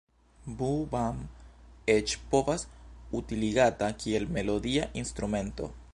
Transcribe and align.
Boo-bam 0.61 1.19
eĉ 1.95 2.15
povas 2.33 2.65
utiligata 3.21 3.93
kiel 4.03 4.29
melodia 4.39 4.93
instrumento. 5.03 5.75